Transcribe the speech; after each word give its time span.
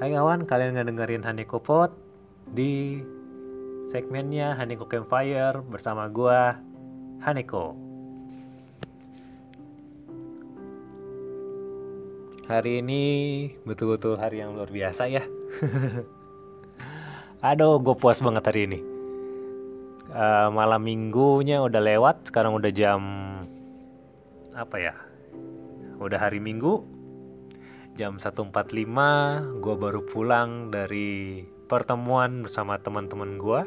Hai 0.00 0.16
kawan, 0.16 0.48
kalian 0.48 0.80
ngedengerin 0.80 1.20
Haneko 1.20 1.60
Pot 1.60 1.92
di 2.56 3.04
segmennya 3.84 4.56
Haneko 4.56 4.88
Campfire 4.88 5.60
bersama 5.60 6.08
gua 6.08 6.56
Haneko. 7.20 7.76
Hari 12.48 12.80
ini 12.80 13.04
betul-betul 13.68 14.16
hari 14.16 14.40
yang 14.40 14.56
luar 14.56 14.72
biasa 14.72 15.04
ya. 15.04 15.20
Aduh, 17.52 17.76
gue 17.84 17.92
puas 17.92 18.24
banget 18.24 18.48
hari 18.48 18.72
ini. 18.72 18.80
Uh, 20.16 20.48
malam 20.48 20.80
minggunya 20.80 21.60
udah 21.60 21.76
lewat, 21.76 22.32
sekarang 22.32 22.56
udah 22.56 22.72
jam 22.72 23.04
apa 24.56 24.80
ya? 24.80 24.96
Udah 26.00 26.16
hari 26.16 26.40
Minggu, 26.40 26.88
jam 28.00 28.16
1.45 28.16 29.60
gue 29.60 29.74
baru 29.76 30.00
pulang 30.08 30.72
dari 30.72 31.44
pertemuan 31.68 32.40
bersama 32.40 32.80
teman-teman 32.80 33.36
gue 33.36 33.60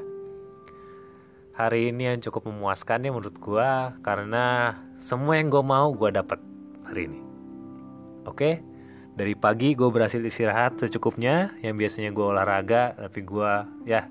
hari 1.53 1.93
ini 1.93 2.09
yang 2.09 2.17
cukup 2.17 2.49
memuaskan 2.49 3.05
ya 3.05 3.13
menurut 3.13 3.37
gue 3.37 3.69
karena 4.01 4.73
semua 4.97 5.37
yang 5.37 5.53
gue 5.53 5.61
mau 5.61 5.93
gue 5.93 6.09
dapat 6.09 6.41
hari 6.81 7.13
ini. 7.13 7.21
Oke? 8.25 8.57
Dari 9.13 9.37
pagi 9.37 9.77
gue 9.77 9.85
berhasil 9.93 10.17
istirahat 10.17 10.81
secukupnya 10.81 11.53
yang 11.61 11.77
biasanya 11.77 12.09
gue 12.09 12.25
olahraga 12.25 12.97
tapi 12.97 13.21
gue 13.21 13.53
ya 13.85 14.09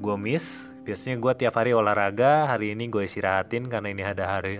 gue 0.00 0.16
miss. 0.16 0.72
Biasanya 0.88 1.20
gue 1.20 1.32
tiap 1.44 1.60
hari 1.60 1.76
olahraga 1.76 2.48
hari 2.48 2.72
ini 2.72 2.88
gue 2.88 3.04
istirahatin 3.04 3.68
karena 3.68 3.92
ini 3.92 4.00
ada 4.00 4.40
hari 4.40 4.56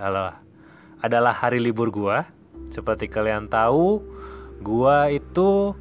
adalah 1.00 1.32
hari 1.32 1.64
libur 1.64 1.88
gue 1.88 2.20
seperti 2.68 3.08
kalian 3.08 3.48
tahu 3.48 4.15
gua 4.60 5.10
itu 5.12 5.76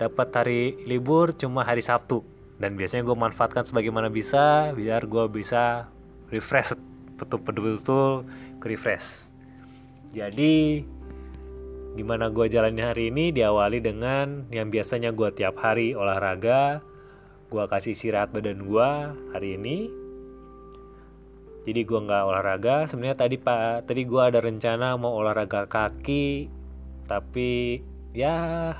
dapat 0.00 0.28
hari 0.32 0.62
libur 0.88 1.36
cuma 1.36 1.60
hari 1.60 1.84
Sabtu. 1.84 2.24
Dan 2.56 2.76
biasanya 2.76 3.04
gue 3.04 3.16
manfaatkan 3.16 3.64
sebagaimana 3.64 4.08
bisa 4.08 4.72
biar 4.76 5.04
gue 5.08 5.24
bisa 5.32 5.88
refresh 6.32 6.76
betul-betul 7.20 8.24
refresh. 8.64 9.28
Jadi 10.16 10.84
gimana 11.96 12.32
gue 12.32 12.48
jalannya 12.48 12.84
hari 12.96 13.12
ini 13.12 13.32
diawali 13.32 13.80
dengan 13.84 14.48
yang 14.48 14.72
biasanya 14.72 15.12
gue 15.12 15.28
tiap 15.36 15.58
hari 15.60 15.92
olahraga 15.92 16.80
gue 17.50 17.64
kasih 17.66 17.92
istirahat 17.98 18.30
badan 18.30 18.62
gue 18.62 18.90
hari 19.34 19.58
ini. 19.58 19.90
Jadi 21.66 21.80
gue 21.84 21.98
nggak 21.98 22.24
olahraga. 22.24 22.88
Sebenarnya 22.88 23.18
tadi 23.20 23.36
pak 23.36 23.84
tadi 23.90 24.06
gue 24.06 24.22
ada 24.22 24.40
rencana 24.40 24.96
mau 24.96 25.18
olahraga 25.18 25.66
kaki 25.66 26.59
tapi 27.10 27.82
ya 28.14 28.70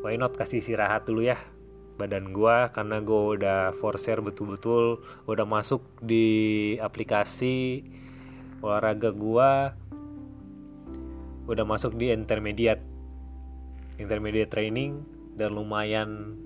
why 0.00 0.16
not 0.16 0.32
kasih 0.32 0.64
istirahat 0.64 1.04
dulu 1.04 1.28
ya 1.28 1.36
badan 2.00 2.32
gua 2.32 2.72
karena 2.72 3.04
gua 3.04 3.36
udah 3.36 3.60
forcer 3.76 4.24
betul-betul 4.24 5.04
udah 5.28 5.44
masuk 5.44 5.84
di 6.00 6.76
aplikasi 6.80 7.84
olahraga 8.64 9.12
gua 9.12 9.76
udah 11.44 11.64
masuk 11.68 12.00
di 12.00 12.16
intermediate 12.16 12.80
intermediate 14.00 14.48
training 14.48 15.04
dan 15.36 15.52
lumayan 15.52 16.40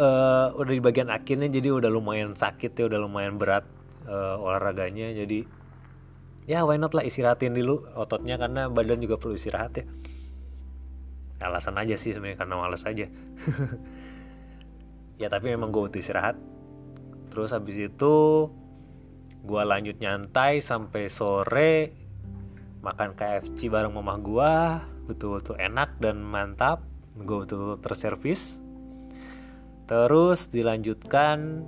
uh, 0.00 0.48
udah 0.56 0.72
di 0.72 0.82
bagian 0.82 1.12
akhirnya 1.12 1.52
jadi 1.52 1.76
udah 1.76 1.90
lumayan 1.92 2.32
sakit 2.32 2.72
ya 2.72 2.88
udah 2.88 3.00
lumayan 3.04 3.36
berat 3.36 3.68
uh, 4.08 4.40
olahraganya. 4.40 5.12
Jadi 5.14 5.44
ya 6.44 6.64
why 6.68 6.76
not 6.76 6.92
lah 6.92 7.04
istirahatin 7.04 7.56
dulu 7.56 7.88
ototnya 7.96 8.36
karena 8.36 8.68
badan 8.68 9.00
juga 9.00 9.16
perlu 9.16 9.36
istirahat 9.36 9.72
ya. 9.80 9.86
Alasan 11.44 11.76
aja 11.76 11.98
sih 12.00 12.16
sebenarnya 12.16 12.40
karena 12.40 12.54
males 12.56 12.84
aja. 12.88 13.06
Ya 15.14 15.30
tapi 15.30 15.46
memang 15.54 15.70
gue 15.70 15.86
butuh 15.86 16.02
istirahat. 16.02 16.34
Terus 17.30 17.54
habis 17.54 17.78
itu 17.78 18.14
gue 19.46 19.62
lanjut 19.62 19.94
nyantai 20.02 20.58
sampai 20.58 21.06
sore 21.06 21.94
makan 22.82 23.14
KFC 23.14 23.70
bareng 23.70 23.94
mama 23.94 24.18
gue 24.18 24.54
betul-betul 25.06 25.54
enak 25.62 26.02
dan 26.02 26.18
mantap. 26.18 26.82
Gue 27.14 27.46
betul-betul 27.46 27.78
terservis. 27.78 28.58
Terus 29.86 30.50
dilanjutkan 30.50 31.62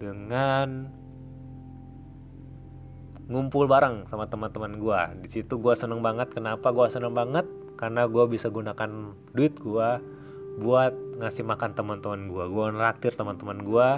dengan 0.00 0.88
ngumpul 3.28 3.68
bareng 3.68 4.08
sama 4.08 4.24
teman-teman 4.24 4.80
gue 4.80 5.00
di 5.24 5.28
situ 5.28 5.60
gue 5.60 5.74
seneng 5.76 6.00
banget. 6.00 6.32
Kenapa 6.32 6.72
gue 6.72 6.88
seneng 6.88 7.12
banget? 7.12 7.44
Karena 7.76 8.08
gue 8.08 8.24
bisa 8.26 8.48
gunakan 8.48 9.12
duit 9.36 9.54
gue 9.60 9.88
buat 10.58 10.92
ngasih 11.22 11.46
makan 11.46 11.70
teman-teman 11.78 12.26
gue 12.26 12.44
gue 12.50 12.64
neraktir 12.74 13.14
teman-teman 13.14 13.62
gue 13.62 13.88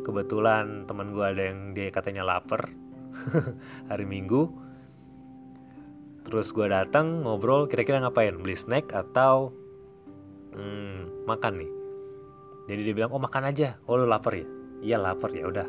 kebetulan 0.00 0.88
teman 0.88 1.12
gue 1.12 1.20
ada 1.20 1.52
yang 1.52 1.76
dia 1.76 1.92
katanya 1.92 2.24
lapar 2.24 2.70
hari 3.90 4.06
minggu. 4.06 4.48
Terus 6.24 6.54
gue 6.54 6.70
datang 6.70 7.26
ngobrol 7.26 7.66
kira-kira 7.66 7.98
ngapain? 8.00 8.38
Beli 8.38 8.54
snack 8.54 8.94
atau 8.94 9.50
hmm, 10.54 11.26
makan 11.26 11.52
nih? 11.58 11.70
Jadi 12.70 12.80
dia 12.86 12.94
bilang 12.94 13.10
oh 13.10 13.18
makan 13.18 13.50
aja. 13.50 13.82
Oh 13.90 13.98
lu 13.98 14.06
lapar 14.06 14.38
ya? 14.38 14.46
Iya 14.80 14.96
lapar 15.02 15.34
ya 15.34 15.50
udah. 15.50 15.66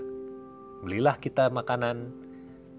Belilah 0.85 1.17
kita 1.17 1.49
makanan 1.49 2.13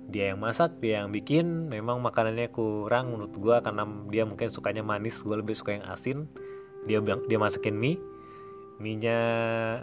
dia 0.08 0.34
yang 0.34 0.40
masak 0.42 0.80
dia 0.82 1.04
yang 1.04 1.14
bikin. 1.14 1.70
Memang 1.70 2.02
makanannya 2.02 2.50
kurang 2.50 3.14
menurut 3.14 3.34
gue 3.36 3.56
karena 3.62 3.84
dia 4.10 4.24
mungkin 4.26 4.48
sukanya 4.50 4.82
manis 4.82 5.20
gue 5.22 5.36
lebih 5.36 5.54
suka 5.54 5.78
yang 5.78 5.86
asin. 5.86 6.26
Dia 6.88 6.98
dia 7.02 7.38
masakin 7.38 7.76
mie. 7.78 8.00
Mie 8.82 8.98
nya 8.98 9.18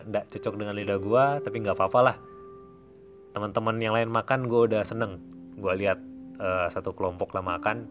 nggak 0.04 0.34
cocok 0.36 0.54
dengan 0.60 0.76
lidah 0.76 1.00
gue 1.00 1.26
tapi 1.46 1.56
nggak 1.64 1.78
apa-apa 1.78 2.00
lah. 2.04 2.18
Teman-teman 3.32 3.80
yang 3.80 3.96
lain 3.96 4.10
makan 4.12 4.50
gue 4.52 4.74
udah 4.74 4.84
seneng. 4.84 5.22
Gue 5.56 5.74
lihat 5.80 6.02
uh, 6.42 6.68
satu 6.68 6.92
kelompok 6.92 7.32
lah 7.38 7.46
makan. 7.46 7.88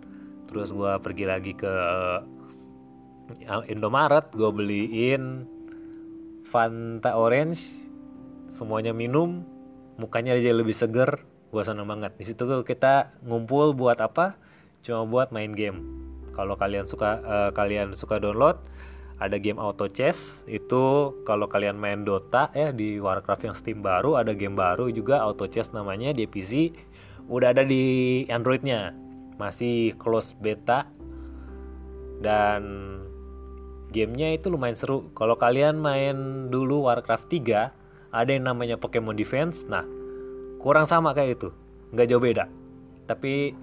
Terus 0.49 0.73
gue 0.73 0.93
pergi 1.01 1.25
lagi 1.25 1.53
ke 1.57 1.75
uh, 3.49 3.65
Indomaret 3.69 4.33
gue 4.33 4.51
beliin 4.53 5.49
Fanta 6.49 7.17
Orange. 7.17 7.89
Semuanya 8.53 8.93
minum. 8.93 9.45
Mukanya 9.99 10.39
aja 10.39 10.55
lebih 10.55 10.79
seger 10.79 11.38
gue 11.49 11.63
seneng 11.65 11.89
banget. 11.89 12.13
Di 12.17 12.25
situ 12.29 12.45
kita 12.65 13.13
ngumpul 13.25 13.73
buat 13.73 13.99
apa? 14.01 14.37
Cuma 14.85 15.09
buat 15.09 15.29
main 15.33 15.53
game. 15.57 15.81
Kalau 16.37 16.55
kalian 16.55 16.87
suka 16.87 17.19
uh, 17.25 17.51
kalian 17.51 17.97
suka 17.97 18.23
download 18.23 18.63
ada 19.19 19.35
game 19.35 19.59
auto 19.59 19.91
chess 19.91 20.47
itu 20.47 21.11
kalau 21.27 21.51
kalian 21.51 21.75
main 21.75 22.07
Dota 22.07 22.55
ya 22.55 22.71
di 22.71 23.03
Warcraft 23.03 23.51
yang 23.51 23.57
Steam 23.59 23.83
baru 23.83 24.15
ada 24.15 24.31
game 24.31 24.55
baru 24.55 24.87
juga 24.95 25.19
auto 25.19 25.51
chess 25.51 25.75
namanya 25.75 26.15
di 26.15 26.31
PC 26.31 26.71
udah 27.27 27.51
ada 27.53 27.67
di 27.67 28.25
Androidnya. 28.31 28.95
Masih 29.37 29.95
close 29.99 30.35
beta. 30.39 30.87
Dan 32.19 32.63
gamenya 33.95 34.35
itu 34.35 34.51
lumayan 34.51 34.75
seru. 34.75 35.11
Kalau 35.15 35.39
kalian 35.39 35.79
main 35.79 36.51
dulu 36.51 36.91
Warcraft 36.91 37.31
3 37.31 37.71
ada 38.11 38.31
yang 38.31 38.47
namanya 38.47 38.75
Pokemon 38.75 39.15
Defense. 39.15 39.63
Nah 39.67 39.98
kurang 40.59 40.85
sama 40.85 41.15
kayak 41.15 41.39
itu. 41.41 41.49
Nggak 41.95 42.07
jauh 42.11 42.23
beda. 42.23 42.45
Tapi 43.09 43.55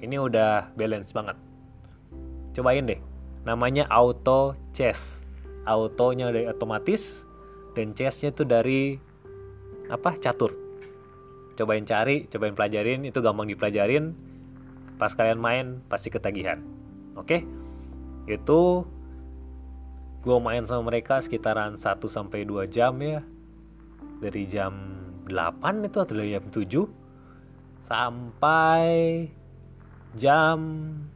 ini 0.00 0.16
udah 0.16 0.72
balance 0.78 1.12
banget. 1.12 1.36
Cobain 2.56 2.88
deh. 2.88 3.00
Namanya 3.44 3.84
auto 3.92 4.56
chess. 4.72 5.22
Autonya 5.66 6.30
dari 6.30 6.46
otomatis 6.46 7.26
dan 7.74 7.92
chessnya 7.92 8.30
itu 8.32 8.46
dari 8.46 8.96
apa 9.92 10.14
catur. 10.16 10.54
Cobain 11.56 11.84
cari 11.84 12.28
cobain 12.28 12.54
pelajarin 12.54 13.04
itu 13.04 13.18
gampang 13.20 13.50
dipelajarin. 13.50 14.14
Pas 14.96 15.12
kalian 15.12 15.40
main 15.40 15.66
pasti 15.90 16.08
ketagihan. 16.08 16.62
Oke? 17.18 17.44
Itu 18.24 18.88
gue 20.24 20.38
main 20.42 20.66
sama 20.66 20.90
mereka 20.90 21.22
sekitaran 21.22 21.78
1 21.78 22.00
sampai 22.08 22.48
2 22.48 22.66
jam 22.66 22.96
ya. 22.98 23.20
Dari 24.16 24.42
jam 24.48 24.72
8 25.26 25.86
itu 25.86 25.98
atau 25.98 26.14
dari 26.14 26.30
jam 26.34 26.46
7 26.48 27.86
sampai 27.86 28.86
jam 30.16 30.58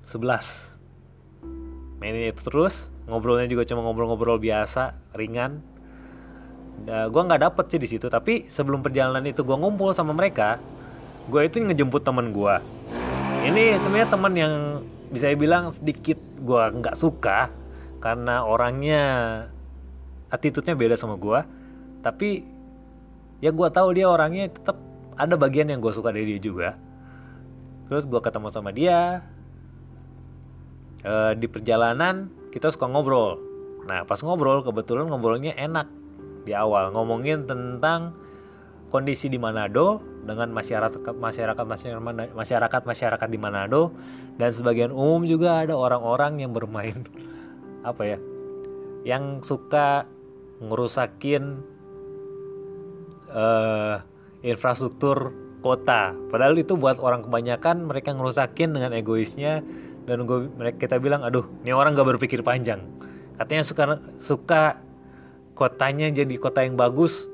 11 0.02 2.02
mainin 2.02 2.32
itu 2.32 2.42
terus 2.42 2.90
ngobrolnya 3.06 3.46
juga 3.50 3.66
cuma 3.66 3.82
ngobrol-ngobrol 3.84 4.38
biasa 4.38 4.94
ringan. 5.18 5.62
Nah, 6.80 7.12
gue 7.12 7.22
nggak 7.22 7.42
dapet 7.44 7.64
sih 7.68 7.80
di 7.82 7.88
situ 7.90 8.06
tapi 8.08 8.48
sebelum 8.48 8.80
perjalanan 8.80 9.20
itu 9.28 9.44
gue 9.44 9.52
ngumpul 9.52 9.92
sama 9.92 10.16
mereka 10.16 10.56
gue 11.28 11.44
itu 11.44 11.60
ngejemput 11.60 12.00
teman 12.00 12.32
gue 12.32 12.56
ini 13.44 13.76
sebenarnya 13.76 14.08
teman 14.08 14.32
yang 14.32 14.54
bisa 15.12 15.28
dibilang 15.28 15.68
sedikit 15.68 16.16
gue 16.40 16.62
nggak 16.80 16.96
suka 16.96 17.52
karena 18.00 18.48
orangnya 18.48 19.02
attitude-nya 20.32 20.72
beda 20.72 20.96
sama 20.96 21.20
gue 21.20 21.44
tapi 22.00 22.48
ya 23.40 23.50
gue 23.52 23.68
tahu 23.72 23.96
dia 23.96 24.06
orangnya 24.08 24.48
tetap 24.52 24.76
ada 25.20 25.36
bagian 25.36 25.68
yang 25.68 25.80
gue 25.84 25.92
suka 25.92 26.12
dari 26.12 26.36
dia 26.36 26.40
juga. 26.40 26.76
Terus 27.90 28.06
gue 28.06 28.20
ketemu 28.22 28.48
sama 28.48 28.70
dia 28.70 29.26
uh, 31.04 31.32
di 31.36 31.44
perjalanan 31.50 32.32
kita 32.54 32.72
suka 32.72 32.86
ngobrol. 32.88 33.40
Nah 33.84 34.04
pas 34.08 34.20
ngobrol 34.22 34.64
kebetulan 34.64 35.08
ngobrolnya 35.08 35.52
enak 35.56 35.88
di 36.48 36.56
awal. 36.56 36.94
Ngomongin 36.94 37.44
tentang 37.44 38.14
kondisi 38.88 39.28
di 39.28 39.36
Manado 39.36 40.00
dengan 40.24 40.52
masyarakat 40.54 41.16
masyarakat 41.16 41.64
masyarakat 42.32 42.82
masyarakat 42.86 43.28
di 43.28 43.38
Manado. 43.40 43.92
Dan 44.40 44.54
sebagian 44.56 44.88
umum 44.94 45.28
juga 45.28 45.60
ada 45.60 45.76
orang-orang 45.76 46.40
yang 46.40 46.56
bermain 46.56 47.04
apa 47.90 48.16
ya 48.16 48.18
yang 49.04 49.40
suka 49.40 50.04
ngerusakin 50.60 51.64
uh, 53.32 54.02
infrastruktur 54.42 55.34
kota. 55.60 56.16
Padahal 56.32 56.56
itu 56.56 56.74
buat 56.74 56.96
orang 56.98 57.24
kebanyakan 57.24 57.84
mereka 57.86 58.16
ngerusakin 58.16 58.72
dengan 58.74 58.96
egoisnya 58.96 59.60
dan 60.08 60.24
gue 60.24 60.48
kita 60.80 60.96
bilang 60.96 61.22
aduh 61.22 61.44
ini 61.62 61.70
orang 61.76 61.94
gak 61.94 62.16
berpikir 62.16 62.40
panjang. 62.40 62.80
Katanya 63.36 63.64
suka 63.64 63.84
suka 64.20 64.62
kotanya 65.56 66.08
jadi 66.08 66.34
kota 66.40 66.64
yang 66.64 66.76
bagus 66.76 67.28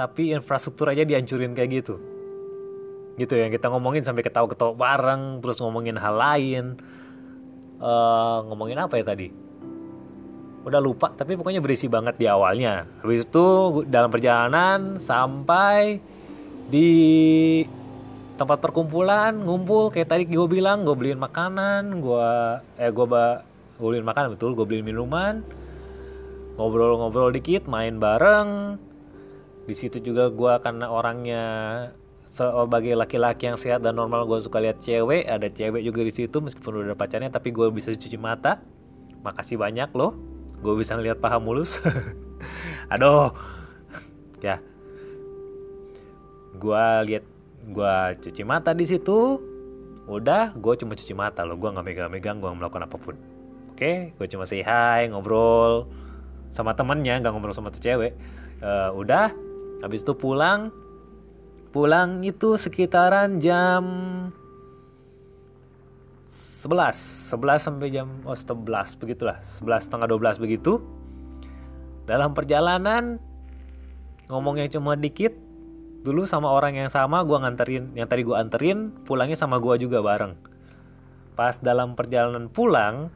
tapi 0.00 0.32
infrastruktur 0.32 0.88
aja 0.88 1.04
dihancurin 1.04 1.52
kayak 1.52 1.84
gitu. 1.84 2.00
Gitu 3.20 3.36
yang 3.36 3.52
kita 3.52 3.68
ngomongin 3.68 4.00
sampai 4.00 4.24
ketawa-ketawa 4.24 4.72
bareng 4.72 5.44
terus 5.44 5.60
ngomongin 5.60 6.00
hal 6.00 6.16
lain. 6.16 6.80
Uh, 7.80 8.44
ngomongin 8.48 8.76
apa 8.76 9.00
ya 9.00 9.04
tadi? 9.04 9.49
Udah 10.60 10.80
lupa 10.80 11.08
tapi 11.16 11.40
pokoknya 11.40 11.64
berisi 11.64 11.88
banget 11.88 12.20
di 12.20 12.28
awalnya. 12.28 12.84
Habis 13.00 13.24
itu 13.24 13.46
dalam 13.88 14.12
perjalanan 14.12 15.00
sampai 15.00 16.00
di 16.68 16.90
tempat 18.36 18.60
perkumpulan 18.60 19.36
ngumpul 19.36 19.92
kayak 19.92 20.08
tadi 20.16 20.22
gue 20.24 20.48
bilang 20.48 20.84
gue 20.84 20.96
beliin 20.96 21.20
makanan 21.20 22.00
gue 22.00 22.32
eh 22.80 22.88
gue 22.88 23.06
gue 23.76 23.84
beliin 23.88 24.04
makanan 24.04 24.36
betul 24.36 24.52
gue 24.52 24.64
beliin 24.68 24.84
minuman. 24.84 25.40
Ngobrol-ngobrol 26.60 27.32
dikit 27.32 27.64
main 27.64 27.96
bareng. 27.96 28.76
Di 29.64 29.72
situ 29.72 29.96
juga 30.04 30.28
gue 30.28 30.52
karena 30.60 30.92
orangnya 30.92 31.44
sebagai 32.30 32.94
laki-laki 32.94 33.50
yang 33.50 33.58
sehat 33.58 33.82
dan 33.82 33.96
normal 33.96 34.28
gue 34.28 34.38
suka 34.38 34.62
lihat 34.62 34.78
cewek 34.78 35.26
ada 35.26 35.50
cewek 35.50 35.82
juga 35.82 36.06
di 36.06 36.12
situ 36.14 36.36
meskipun 36.38 36.86
udah 36.86 36.94
pacarnya 36.94 37.32
tapi 37.32 37.48
gue 37.48 37.72
bisa 37.72 37.96
cuci 37.96 38.20
mata. 38.20 38.60
Makasih 39.24 39.56
banyak 39.56 39.88
loh 39.96 40.29
gue 40.60 40.74
bisa 40.76 40.96
ngeliat 40.96 41.18
paha 41.18 41.40
mulus. 41.40 41.80
Aduh. 42.92 43.32
Ya. 44.44 44.60
Gue 46.56 46.84
lihat 47.08 47.24
gue 47.64 47.96
cuci 48.28 48.42
mata 48.44 48.76
di 48.76 48.84
situ. 48.84 49.40
Udah 50.08 50.52
gue 50.56 50.74
cuma 50.80 50.92
cuci 50.96 51.12
mata 51.16 51.44
loh. 51.44 51.56
Gue 51.56 51.72
nggak 51.72 51.84
megang-megang 51.84 52.36
gue 52.40 52.50
melakukan 52.52 52.84
apa 52.84 52.96
pun. 53.00 53.16
Oke 53.72 54.12
gue 54.12 54.26
cuma 54.28 54.44
say 54.44 54.60
hi 54.60 55.08
ngobrol 55.08 55.88
sama 56.52 56.76
temennya 56.76 57.16
nggak 57.24 57.32
ngobrol 57.32 57.56
sama 57.56 57.72
tuh 57.72 57.80
cewek. 57.80 58.12
Uh, 58.60 58.92
udah. 58.96 59.32
Habis 59.80 60.04
itu 60.04 60.12
pulang. 60.12 60.68
Pulang 61.70 62.26
itu 62.26 62.58
sekitaran 62.58 63.38
jam 63.38 63.84
11 66.60 67.32
11 67.32 67.56
sampai 67.56 67.88
jam 67.88 68.20
oh 68.28 68.36
11 68.36 69.00
begitulah. 69.00 69.40
11 69.40 69.88
setengah 69.88 70.08
12 70.12 70.44
begitu. 70.44 70.84
Dalam 72.04 72.36
perjalanan 72.36 73.16
ngomongnya 74.28 74.68
cuma 74.68 74.92
dikit. 74.92 75.32
Dulu 76.00 76.24
sama 76.24 76.48
orang 76.52 76.80
yang 76.80 76.88
sama 76.92 77.24
gue 77.24 77.36
nganterin 77.36 77.92
yang 77.92 78.08
tadi 78.08 78.24
gue 78.24 78.36
anterin 78.36 78.92
pulangnya 79.04 79.36
sama 79.40 79.56
gue 79.56 79.80
juga 79.80 80.04
bareng. 80.04 80.36
Pas 81.36 81.56
dalam 81.60 81.96
perjalanan 81.96 82.52
pulang 82.52 83.08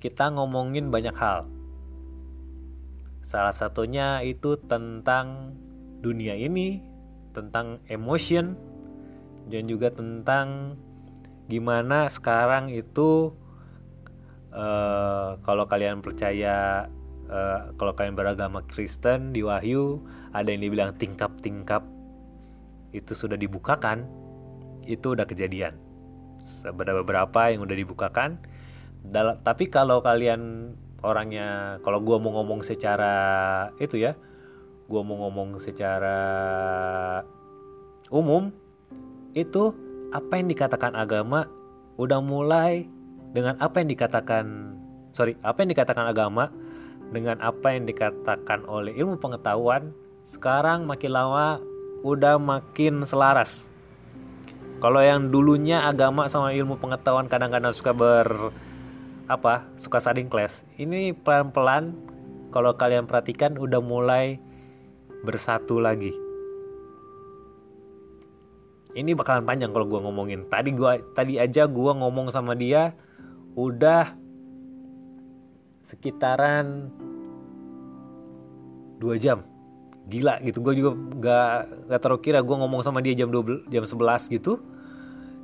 kita 0.00 0.32
ngomongin 0.32 0.88
banyak 0.88 1.16
hal. 1.16 1.44
Salah 3.20 3.52
satunya 3.52 4.24
itu 4.24 4.56
tentang 4.64 5.56
dunia 6.00 6.36
ini 6.36 6.80
tentang 7.36 7.84
emotion 7.88 8.56
dan 9.52 9.68
juga 9.68 9.92
tentang 9.92 10.76
gimana 11.50 12.06
sekarang 12.06 12.70
itu 12.70 13.34
uh, 14.54 15.36
kalau 15.42 15.66
kalian 15.66 15.98
percaya 15.98 16.86
uh, 17.26 17.74
kalau 17.74 17.92
kalian 17.98 18.14
beragama 18.14 18.62
Kristen 18.70 19.34
di 19.34 19.42
Wahyu 19.42 19.98
ada 20.30 20.46
yang 20.46 20.62
dibilang 20.62 20.94
tingkap-tingkap 20.94 21.82
itu 22.94 23.12
sudah 23.14 23.34
dibukakan 23.34 24.06
itu 24.86 25.14
udah 25.14 25.26
kejadian. 25.26 25.78
Ada 26.64 26.96
beberapa 27.04 27.52
yang 27.52 27.62
udah 27.62 27.76
dibukakan. 27.76 28.40
Dal 29.00 29.38
tapi 29.42 29.70
kalau 29.70 30.02
kalian 30.02 30.74
orangnya 31.00 31.80
kalau 31.80 32.04
gue 32.04 32.16
mau 32.20 32.36
ngomong 32.40 32.60
secara 32.60 33.14
itu 33.80 33.96
ya 33.96 34.12
gue 34.90 35.00
mau 35.00 35.16
ngomong 35.24 35.56
secara 35.62 36.18
umum 38.12 38.52
itu 39.32 39.72
apa 40.10 40.32
yang 40.38 40.50
dikatakan 40.50 40.94
agama 40.98 41.46
udah 41.98 42.18
mulai 42.22 42.86
dengan 43.30 43.54
apa 43.62 43.82
yang 43.82 43.88
dikatakan 43.90 44.74
sorry 45.14 45.38
apa 45.46 45.62
yang 45.62 45.70
dikatakan 45.70 46.06
agama 46.06 46.50
dengan 47.10 47.38
apa 47.42 47.74
yang 47.74 47.86
dikatakan 47.86 48.66
oleh 48.70 48.94
ilmu 48.94 49.18
pengetahuan 49.18 49.90
sekarang 50.22 50.86
makin 50.86 51.10
lama 51.14 51.58
udah 52.06 52.40
makin 52.40 53.04
selaras. 53.04 53.68
Kalau 54.80 55.04
yang 55.04 55.28
dulunya 55.28 55.84
agama 55.84 56.24
sama 56.30 56.56
ilmu 56.56 56.80
pengetahuan 56.80 57.28
kadang-kadang 57.28 57.74
suka 57.74 57.92
ber 57.92 58.54
apa 59.28 59.68
suka 59.76 60.00
saling 60.00 60.32
clash. 60.32 60.64
Ini 60.80 61.12
pelan-pelan 61.20 61.92
kalau 62.48 62.72
kalian 62.74 63.04
perhatikan 63.04 63.60
udah 63.60 63.84
mulai 63.84 64.40
bersatu 65.20 65.76
lagi. 65.76 66.29
Ini 68.90 69.14
bakalan 69.14 69.46
panjang 69.46 69.70
kalau 69.70 69.86
gue 69.86 70.00
ngomongin. 70.02 70.46
Tadi 70.50 70.74
gua 70.74 70.98
tadi 71.14 71.38
aja 71.38 71.66
gue 71.70 71.92
ngomong 71.94 72.30
sama 72.34 72.58
dia 72.58 72.94
udah 73.54 74.14
sekitaran 75.86 76.90
dua 78.98 79.14
jam. 79.16 79.46
Gila 80.10 80.42
gitu 80.42 80.58
gue 80.58 80.74
juga 80.74 80.90
gak 81.22 81.54
gak 81.86 82.00
terlalu 82.02 82.20
kira 82.22 82.38
gue 82.42 82.56
ngomong 82.56 82.82
sama 82.82 82.98
dia 82.98 83.14
jam 83.14 83.30
12 83.30 83.70
jam 83.70 83.86
11 83.86 84.26
gitu. 84.34 84.58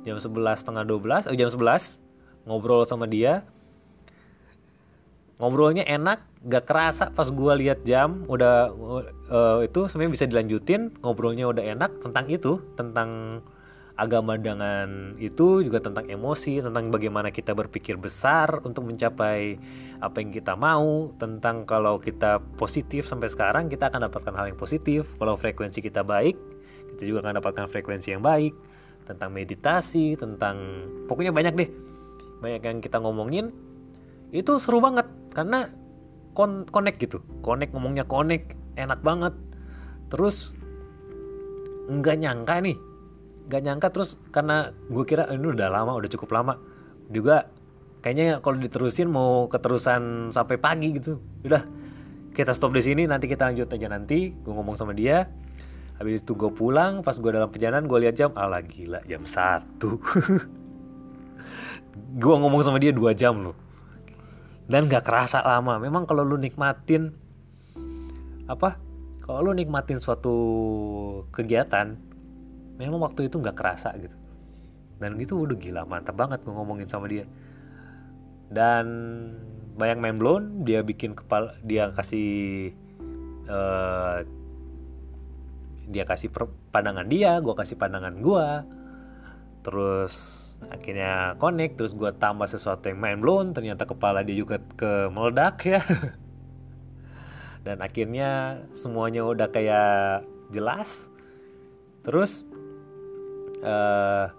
Jam 0.03 0.19
11 0.19 0.27
setengah 0.59 0.83
12 0.83 1.31
eh, 1.31 1.35
jam 1.35 1.49
11 1.51 2.47
ngobrol 2.47 2.87
sama 2.87 3.07
dia 3.07 3.43
ngobrolnya 5.37 5.85
enak 5.85 6.21
gak 6.45 6.65
kerasa. 6.69 7.09
Pas 7.13 7.29
gue 7.29 7.53
lihat 7.65 7.85
jam 7.85 8.25
udah 8.29 8.73
uh, 9.29 9.59
itu 9.65 9.85
sebenarnya 9.89 10.13
bisa 10.13 10.25
dilanjutin. 10.29 10.93
Ngobrolnya 11.01 11.49
udah 11.49 11.63
enak 11.63 12.01
tentang 12.01 12.25
itu 12.29 12.61
tentang 12.73 13.41
agama 13.97 14.37
dengan 14.37 15.17
itu 15.17 15.65
juga 15.65 15.81
tentang 15.81 16.05
emosi, 16.05 16.61
tentang 16.61 16.93
bagaimana 16.93 17.33
kita 17.33 17.57
berpikir 17.57 17.97
besar 17.97 18.61
untuk 18.61 18.85
mencapai 18.85 19.57
apa 19.97 20.21
yang 20.21 20.29
kita 20.29 20.53
mau, 20.53 21.09
tentang 21.17 21.65
kalau 21.65 21.97
kita 21.97 22.37
positif 22.61 23.09
sampai 23.09 23.25
sekarang 23.25 23.65
kita 23.73 23.89
akan 23.89 24.05
dapatkan 24.05 24.37
hal 24.37 24.53
yang 24.53 24.59
positif, 24.61 25.09
kalau 25.17 25.33
frekuensi 25.33 25.81
kita 25.81 26.05
baik, 26.05 26.37
kita 26.93 27.09
juga 27.09 27.25
akan 27.25 27.41
dapatkan 27.41 27.65
frekuensi 27.73 28.13
yang 28.13 28.21
baik, 28.21 28.53
tentang 29.09 29.33
meditasi, 29.33 30.13
tentang 30.13 30.85
pokoknya 31.09 31.33
banyak 31.33 31.53
deh. 31.57 31.69
Banyak 32.37 32.61
yang 32.61 32.77
kita 32.85 33.01
ngomongin. 33.01 33.49
Itu 34.29 34.61
seru 34.61 34.77
banget 34.77 35.09
karena 35.37 35.69
kon 36.33 36.65
connect 36.65 36.97
gitu. 36.97 37.21
Connect 37.45 37.69
ngomongnya 37.77 38.09
connect, 38.09 38.57
enak 38.73 39.05
banget. 39.05 39.37
Terus 40.09 40.57
nggak 41.93 42.17
nyangka 42.25 42.57
nih. 42.65 42.77
Gak 43.47 43.63
nyangka 43.63 43.87
terus 43.95 44.19
karena 44.35 44.75
gue 44.91 45.05
kira 45.07 45.23
ini 45.31 45.55
udah 45.55 45.69
lama 45.71 45.93
udah 45.93 46.09
cukup 46.09 46.33
lama. 46.33 46.57
Juga 47.13 47.47
kayaknya 48.01 48.43
kalau 48.43 48.59
diterusin 48.59 49.07
mau 49.07 49.45
keterusan 49.47 50.33
sampai 50.33 50.57
pagi 50.57 50.97
gitu. 50.97 51.21
Udah 51.45 51.63
kita 52.33 52.51
stop 52.51 52.73
di 52.73 52.81
sini. 52.83 53.05
Nanti 53.05 53.29
kita 53.29 53.47
lanjut 53.47 53.71
aja 53.71 53.87
nanti. 53.87 54.35
Gue 54.35 54.51
ngomong 54.51 54.75
sama 54.75 54.91
dia. 54.91 55.29
Habis 56.01 56.27
itu 56.27 56.35
gue 56.35 56.51
pulang. 56.51 57.05
Pas 57.07 57.15
gue 57.15 57.31
dalam 57.31 57.47
perjalanan 57.47 57.87
gue 57.87 58.09
lihat 58.09 58.19
jam. 58.19 58.35
Ala 58.35 58.59
gila 58.65 58.99
jam 59.07 59.23
satu. 59.23 60.01
Gue 61.97 62.35
ngomong 62.37 62.61
sama 62.61 62.77
dia 62.77 62.93
dua 62.93 63.17
jam 63.17 63.41
loh 63.41 63.66
dan 64.67 64.91
gak 64.91 65.07
kerasa 65.07 65.43
lama. 65.43 65.79
Memang 65.79 66.03
kalau 66.03 66.27
lu 66.27 66.35
nikmatin 66.35 67.15
apa 68.47 68.79
kalau 69.23 69.51
lu 69.51 69.51
nikmatin 69.51 69.99
suatu 69.99 70.35
kegiatan 71.35 71.99
memang 72.79 73.03
waktu 73.03 73.27
itu 73.27 73.41
nggak 73.41 73.57
kerasa 73.57 73.91
gitu. 73.99 74.15
Dan 74.97 75.19
gitu 75.19 75.43
udah 75.43 75.57
gila 75.59 75.83
mantap 75.83 76.15
banget 76.15 76.43
gue 76.47 76.53
ngomongin 76.53 76.87
sama 76.87 77.11
dia. 77.11 77.27
Dan 78.47 78.85
banyak 79.77 79.97
main 79.99 80.17
blown 80.17 80.43
dia 80.65 80.81
bikin 80.81 81.13
kepala 81.13 81.53
dia 81.61 81.91
kasih 81.93 82.71
uh, 83.45 84.25
dia 85.87 86.03
kasih 86.03 86.33
pandangan 86.73 87.05
dia 87.07 87.39
gue 87.39 87.53
kasih 87.53 87.77
pandangan 87.79 88.17
gue 88.19 88.47
terus 89.61 90.46
akhirnya 90.67 91.37
connect 91.37 91.77
terus 91.77 91.93
gue 91.93 92.09
tambah 92.17 92.49
sesuatu 92.49 92.89
yang 92.89 92.99
main 92.99 93.19
blown 93.21 93.53
ternyata 93.53 93.85
kepala 93.85 94.25
dia 94.25 94.37
juga 94.37 94.57
ke 94.77 95.07
meledak 95.13 95.57
ya. 95.77 95.81
Dan 97.61 97.83
akhirnya 97.83 98.63
semuanya 98.71 99.27
udah 99.27 99.51
kayak 99.51 100.23
jelas. 100.55 101.11
Terus 102.07 102.47
uh, 103.61 104.31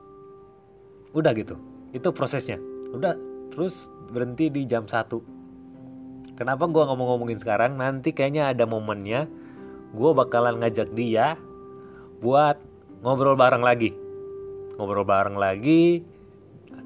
udah 1.13 1.33
gitu. 1.37 1.61
Itu 1.93 2.11
prosesnya. 2.17 2.57
Udah 2.91 3.13
terus 3.53 3.93
berhenti 4.09 4.49
di 4.49 4.65
jam 4.65 4.89
1 4.89 5.39
kenapa 6.39 6.71
gue 6.71 6.81
ngomong-ngomongin 6.87 7.43
sekarang? 7.43 7.75
Nanti 7.75 8.15
kayaknya 8.15 8.55
ada 8.55 8.63
momennya. 8.65 9.27
Gue 9.91 10.15
bakalan 10.15 10.63
ngajak 10.63 10.95
dia 10.95 11.35
buat 12.23 12.63
ngobrol 13.03 13.35
bareng 13.35 13.63
lagi 13.63 14.08
ngobrol 14.79 15.03
bareng 15.03 15.35
lagi 15.35 16.07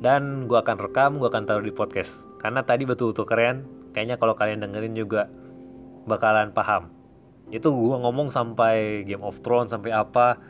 dan 0.02 0.48
gue 0.50 0.58
akan 0.58 0.76
rekam 0.82 1.20
gue 1.20 1.28
akan 1.30 1.44
taruh 1.46 1.62
di 1.62 1.70
podcast. 1.70 2.26
Karena 2.42 2.66
tadi 2.66 2.82
betul-betul 2.82 3.22
keren. 3.22 3.56
Kayaknya 3.94 4.16
kalau 4.18 4.34
kalian 4.34 4.64
dengerin 4.66 4.98
juga 4.98 5.30
bakalan 6.10 6.50
paham. 6.50 6.90
Itu 7.54 7.70
gue 7.70 7.96
ngomong 8.02 8.32
sampai 8.34 9.06
Game 9.06 9.22
of 9.22 9.38
Thrones 9.44 9.70
sampai 9.70 9.94
apa. 9.94 10.42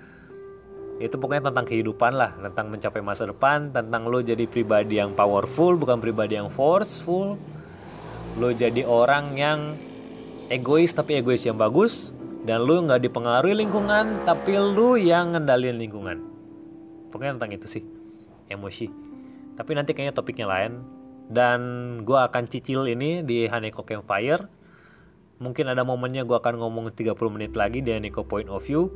Itu 1.02 1.20
pokoknya 1.20 1.52
tentang 1.52 1.68
kehidupan 1.68 2.16
lah. 2.16 2.32
Tentang 2.38 2.72
mencapai 2.72 3.04
masa 3.04 3.28
depan 3.28 3.74
tentang 3.74 4.08
lo 4.08 4.24
jadi 4.24 4.48
pribadi 4.48 4.96
yang 4.96 5.12
powerful 5.12 5.76
bukan 5.76 6.00
pribadi 6.00 6.40
yang 6.40 6.48
forceful. 6.48 7.36
Lo 8.40 8.48
jadi 8.56 8.88
orang 8.88 9.36
yang 9.36 9.76
egois 10.48 10.96
tapi 10.96 11.20
egois 11.20 11.44
yang 11.44 11.60
bagus. 11.60 12.14
Dan 12.46 12.64
lo 12.64 12.80
nggak 12.80 13.04
dipengaruhi 13.04 13.52
lingkungan 13.52 14.24
tapi 14.24 14.56
lo 14.56 14.96
yang 14.96 15.36
ngendalin 15.36 15.76
lingkungan 15.76 16.31
pokoknya 17.12 17.36
tentang 17.36 17.52
itu 17.52 17.68
sih 17.68 17.84
emosi. 18.48 18.86
Tapi 19.56 19.70
nanti 19.76 19.92
kayaknya 19.92 20.16
topiknya 20.16 20.46
lain. 20.48 20.82
Dan 21.32 21.60
gue 22.04 22.18
akan 22.18 22.44
cicil 22.48 22.88
ini 22.88 23.24
di 23.24 23.48
Haneko 23.48 23.84
Campfire. 23.84 24.48
Mungkin 25.40 25.70
ada 25.70 25.82
momennya 25.82 26.24
gue 26.28 26.36
akan 26.36 26.60
ngomong 26.60 26.92
30 26.92 27.16
menit 27.32 27.52
lagi 27.56 27.80
di 27.80 27.90
Haneko 27.92 28.24
Point 28.24 28.48
of 28.52 28.64
View. 28.64 28.88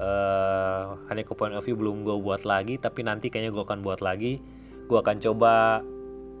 Uh, 0.00 0.96
Haneko 1.12 1.36
Point 1.36 1.52
of 1.52 1.62
View 1.66 1.76
belum 1.76 2.08
gue 2.08 2.16
buat 2.24 2.48
lagi 2.48 2.80
tapi 2.80 3.04
nanti 3.04 3.28
kayaknya 3.28 3.52
gue 3.52 3.64
akan 3.64 3.80
buat 3.84 4.00
lagi. 4.00 4.40
Gue 4.88 4.98
akan 4.98 5.22
coba 5.22 5.84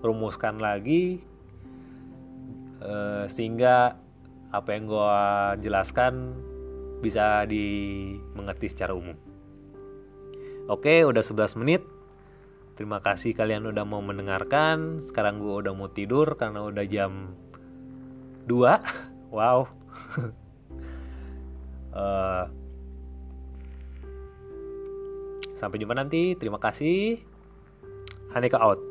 rumuskan 0.00 0.58
lagi 0.58 1.20
uh, 2.80 3.28
sehingga 3.28 4.00
apa 4.50 4.68
yang 4.74 4.88
gue 4.88 5.14
jelaskan 5.62 6.34
bisa 7.04 7.44
dimengerti 7.46 8.72
secara 8.72 8.96
umum 8.96 9.29
oke 10.66 11.06
udah 11.06 11.22
11 11.22 11.60
menit. 11.62 11.82
Terima 12.74 12.98
kasih 12.98 13.36
kalian 13.36 13.68
udah 13.70 13.84
mau 13.84 14.02
mendengarkan. 14.02 15.04
Sekarang 15.04 15.38
gue 15.38 15.64
udah 15.64 15.72
mau 15.76 15.92
tidur 15.92 16.34
karena 16.34 16.66
udah 16.66 16.84
jam 16.88 17.36
2 18.48 18.50
wow. 19.36 19.68
Uh, 21.94 22.44
sampai 25.60 25.78
jumpa 25.78 25.94
nanti. 25.94 26.34
Terima 26.34 26.58
kasih. 26.58 27.22
Haneka 28.34 28.58
out 28.58 28.89